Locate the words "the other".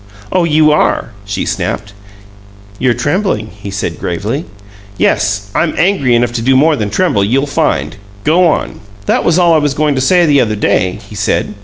10.25-10.55